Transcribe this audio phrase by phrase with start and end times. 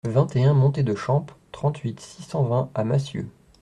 [0.09, 3.29] vingt et un montée de Champe, trente-huit, six cent vingt à Massieu